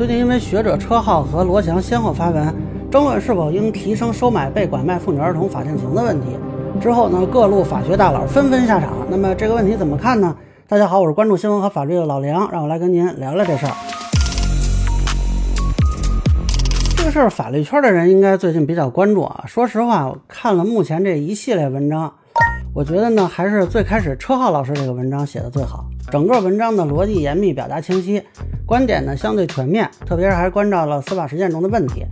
[0.00, 2.54] 最近因为学者车浩和罗翔先后发文，
[2.90, 6.28] 争论是否应提升收买被拐卖妇女儿童法定刑的问题。
[6.80, 8.94] 之后呢，各路法学大佬纷纷下场。
[9.10, 10.34] 那么这个问题怎么看呢？
[10.66, 13.72] 大家好，我是关注新闻和法律的老梁，让我来跟您聊聊这事儿。
[16.96, 19.44] 这个事儿法律圈的人应该最近比较关注啊。
[19.46, 22.10] 说实话，看了目前这一系列文章，
[22.72, 25.84] 我觉得呢，还是最开始车浩老师这个文章写的最好。
[26.08, 28.22] 整个文章的逻辑严密，表达清晰，
[28.64, 32.04] 观点呢相对全面，特别是还关照了司法实践中的问题。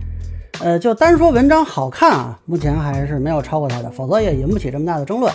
[0.61, 5.31] 呃，就单说文章好看啊，目前还是没有超过他的，否则也引不起这么大的争论。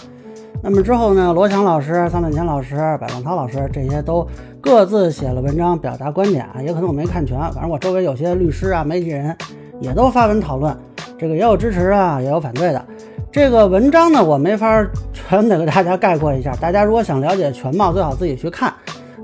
[0.62, 4.26] 那么之后呢，罗翔老师、桑本乾老师、百万涛老师这些都
[4.60, 9.34] 各自写了文章表达观点啊，也可能我没看全，反正我周围有些律师啊、媒体人
[9.80, 10.76] 也都发文讨论，
[11.18, 12.84] 这个也有支持啊，也有反对的。
[13.34, 16.54] 这个文章呢，我没法全得给大家概括一下。
[16.60, 18.72] 大家如果想了解全貌，最好自己去看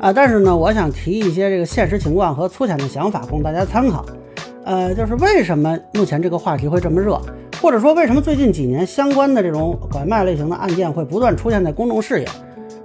[0.01, 0.13] 啊。
[0.13, 4.05] 但是呢，我想提一些这个现实情况和粗浅的想法供大家参考。
[4.65, 7.21] 呃，就是为什么目前这个话题会这么热，
[7.63, 12.27] 或者说为什么最近几年相关的这种拐卖类型的案件会不断出现在公众视野？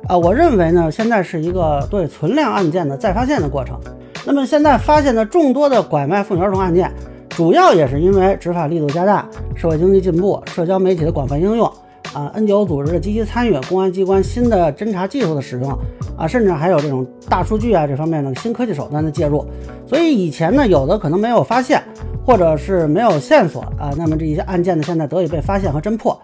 [0.08, 3.80] 啊，我认为呢，现在是一个对存量案件的再发现的过程。
[4.28, 6.94] 那么现在发现的众多的拐卖妇女儿童案件。
[7.36, 11.70] 主要也是因为执法力度加大，社会经济进步，社交媒体的广泛应用，
[12.14, 15.78] 啊，N 九组织的积极参与，公安机关新的侦查技术的使用，
[16.18, 19.46] 啊，甚至还有这种大数据啊这方面的新科技手段的介入，
[19.86, 21.84] 所以以前呢有的可能没有发现，
[22.26, 26.18] 或者是没有线索啊，那么这一些案件呢现在得以被发现和侦破。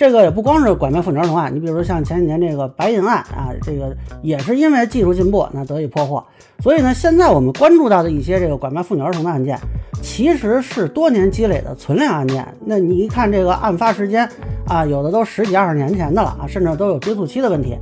[0.00, 6.24] 这个也不光是拐卖妇女儿童案，你比如说像前几年这个白银案啊，这个也是因为技术进步，那得以破获。
[6.60, 9.58] 所以呢，现在我们关注到的一些这个拐卖妇女儿童的案件，
[10.00, 12.48] 其实是多年积累的存量案件。
[12.64, 14.26] 那你一看这个案发时间
[14.66, 17.76] 啊，有的都十几二十年前的了啊，甚至都有追诉期的问题。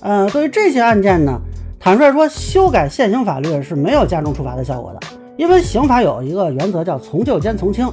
[0.00, 1.38] 呃，对于这些案件呢，
[1.78, 5.00] 坦率说，修改现行法律是没有加重处罚的效果的，
[5.36, 7.86] 因为刑法有一个原则叫从旧兼从轻。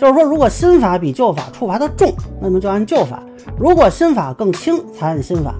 [0.00, 3.18] 就是说，如果新法比旧法处罚的重，那么就按旧法；
[3.58, 5.54] 如果新法更轻，才按新法。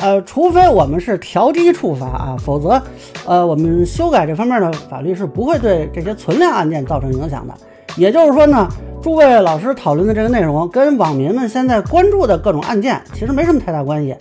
[0.00, 2.80] 呃，除非我们是调低处罚啊，否则，
[3.24, 7.54] 呃，我们修改这方面的法律是不会对这些存量案件造成影响的。
[7.96, 8.68] 也就是说呢，
[9.02, 14.14] 诸位老师讨论的这个内容跟网民们现在关注的各种案件其实没什么太大关系。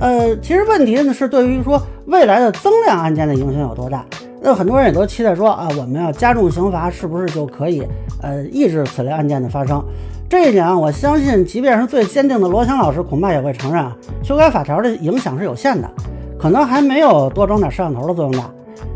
[0.00, 4.04] 呃，其实问题呢是对于说未来的增量案件的影响有多大？
[4.46, 7.82] 那很多人也都期待说啊，我们要加重刑罚，是不是就可以
[8.22, 9.84] 呃抑制此类案件的发生？
[10.28, 15.90] 这一点啊，我相信，即便是最坚定的罗翔老师，恐怕也会承认啊，修改法条的影响是有限的，
[16.38, 18.48] 可能还没有多装点摄像头的作用大。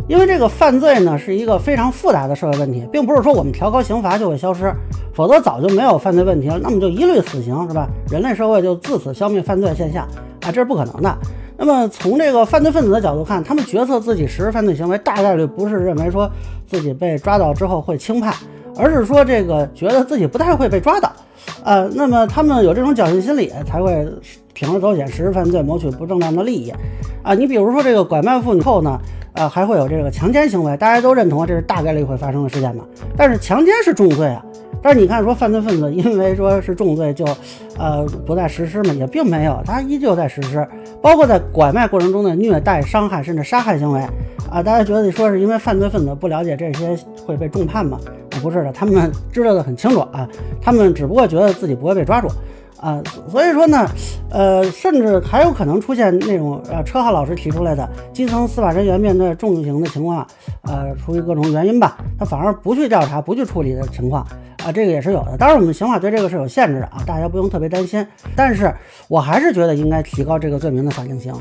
[0.06, 4.72] 因为这个犯罪呢是一个非常复杂的社会问题，并不是说我们调高刑罚就会消失，
[5.12, 7.88] 否则早就没有犯罪问题了，那么就一律死刑是吧？
[8.08, 10.04] 人类社会就自此消灭犯罪现象
[10.42, 11.12] 啊，这是不可能的。
[11.62, 16.28] 那么从这个犯罪分子的角度看，他们决策自己实施犯罪行为，大概率不是认为说
[16.66, 18.34] 自己被抓到之后会轻判，
[18.78, 21.12] 而是说这个觉得自己不太会被抓到，
[21.62, 23.92] 呃，那么他们有这种侥幸心理，才会
[24.54, 26.72] 铤而走险实施犯罪，谋取不正当的利益。
[27.22, 28.98] 啊，你比如说这个拐卖妇女后呢，
[29.34, 32.86] 呃，还会有这个强奸行为，大家都认同这是大概率会发生的事件嘛？
[33.18, 34.42] 但是强奸是重罪啊。
[34.82, 37.24] 但是你看，说犯罪分子因为说是重罪就，
[37.78, 40.66] 呃，不再实施嘛，也并没有，他依旧在实施，
[41.02, 44.00] 包括在拐卖过程中的虐待、伤害甚至杀害行为，
[44.50, 46.96] 啊，大家觉得说是因为犯罪分子不了解这些
[47.26, 47.98] 会被重判吗？
[48.42, 50.26] 不是的，他们知道的很清楚啊，
[50.62, 52.28] 他们只不过觉得自己不会被抓住。
[52.80, 53.86] 啊，所以说呢，
[54.30, 60.26] 呃，甚至还有可能出现那种呃，车浩老师提出来的基层司法人员面对重刑的情况，
[60.62, 64.26] 呃，出于各种原因吧，他反而不去调查、不去处理的情况
[64.64, 65.36] 啊，这个也是有的。
[65.36, 68.06] 当然，我们刑法对这个是有限制的啊，大家不用特别担心。
[68.34, 68.74] 但是
[69.08, 71.34] 我还是觉得应该提高这个罪名的法定刑。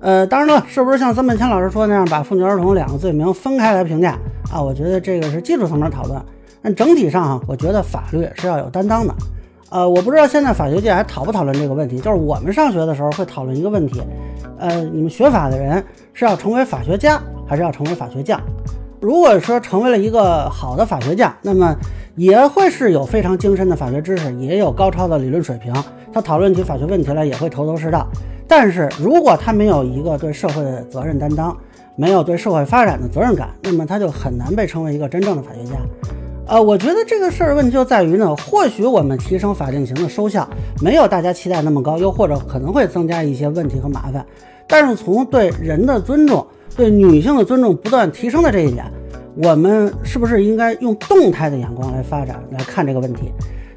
[0.00, 4.18] 呃，当然了，是不是像曾本强老师说那样，把妇女儿童两个罪名分开来评价
[4.50, 4.62] 啊？
[4.62, 6.18] 我觉得这个是技术层面讨论。
[6.62, 9.14] 但整体上啊，我觉得法律是要有担当的。
[9.70, 11.96] 呃，我不知道现在法学界还讨不讨论这个问题。
[11.98, 14.02] 就是我们上学的时候会讨论一个问题，
[14.58, 15.82] 呃，你们学法的人
[16.12, 18.40] 是要成为法学家，还是要成为法学匠？
[19.00, 21.74] 如果说成为了一个好的法学匠，那么
[22.16, 25.72] 也会是有非常精深的法学知识，也有高超的理论水平，
[26.12, 28.06] 他讨论起法学问题来也会头头是道。
[28.48, 31.56] 但是如果他没有一个对社会的责任担当，
[31.94, 35.76] 没有对社会发展的责任感，那么他就很难被称为一个真正的法学家。
[36.50, 40.48] 呃，我觉得这个事儿问题就在于呢，或许我们提升法定刑的收效
[40.82, 44.26] 没有大家期待那么高，又或者可能会增加一些问题和麻烦。
[44.66, 46.44] 但是从对人的尊重、
[46.76, 48.84] 对女性的尊重不断提升的这一点，
[49.36, 53.32] 我们是不是应该用动态的眼光来发展来看这个问题？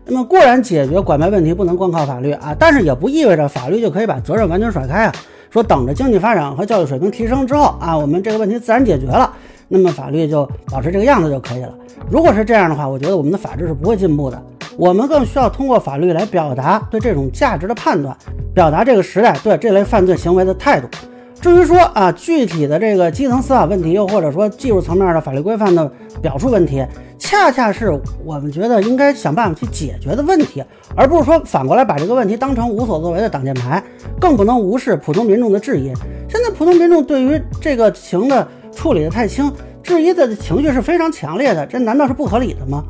[0.07, 5.13] 那么固然解决拐卖问题不能光靠法律啊，但是也不意味着法律就可以把责任完全甩开啊。
[5.51, 9.31] 说等着经济发展和教育水平提升之后啊，我们这个问题自然解决了。
[9.73, 11.73] 那么法律就保持这个样子就可以了。
[12.11, 14.39] 如果是这样的话，我觉得我们的法治是不会进步的。
[14.77, 18.15] 我们更需要通过法律来表达对这种价值的判断，
[18.53, 20.87] 表达这个时代对这类犯罪行为的态度。
[21.41, 25.91] 至于说啊，具体的这个基层司法问题，又或者说技术层面的法律规范的
[26.21, 26.85] 表述问题，
[27.17, 27.91] 恰恰是
[28.23, 30.63] 我们觉得应该想办法去解决的问题，
[30.95, 33.83] 而不是说反过来把这个问题当成无所作为的挡箭牌，
[34.19, 35.91] 更不能无视普通民众的质疑。
[36.29, 42.83] 现在普通民众对于这个情的处理的太轻，质疑的情绪是非常强烈的，这难道是不合理的吗？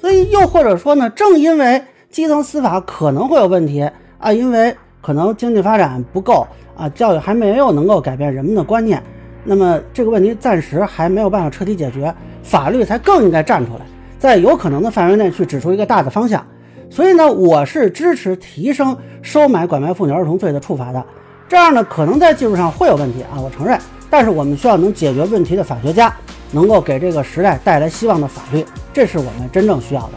[0.00, 3.88] 所以又或者说呢，正因为基层司法可能会有问题
[4.18, 6.46] 啊，因为可能经济发展不够。
[6.76, 9.02] 啊，教育还没有能够改变人们的观念，
[9.44, 13.80] 那么这个问题暂时还没有办法彻底解决，法律才更应该站出来，
[14.18, 16.42] 在有可能的范围内去指出一个大的方向。
[16.88, 21.04] 所以呢，我是支持提升收买拐卖妇女儿童罪的处罚的。
[21.46, 23.78] 这样呢，可能在技术上会有问题啊，我承认。
[24.10, 26.12] 但是我们需要能解决问题的法学家，
[26.50, 30.10] 能够给这个时代带来希望的法律，这是我们真正需要的。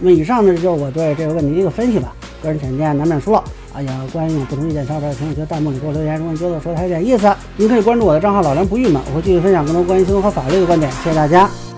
[0.00, 3.42] 那么以上呢，就是我对这个问题的一个分析吧，个人浅见难免疏漏。
[3.74, 6.18] 啊，也欢迎有不同意见小伙伴评论区弹幕里给我留言。
[6.18, 10.92] 如果你觉得我说的还有点意思，您可以关注我的账号老梁不郁闷，我会继续分享更多关于新闻和法律的观点。
[11.02, 11.71] 谢谢大家。